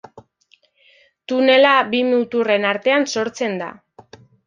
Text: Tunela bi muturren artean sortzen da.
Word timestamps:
Tunela 1.33 1.75
bi 1.91 2.01
muturren 2.09 2.69
artean 2.73 3.09
sortzen 3.17 3.65
da. 3.65 3.73